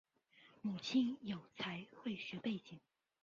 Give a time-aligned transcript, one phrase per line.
[0.63, 2.79] 母亲有财会学背景。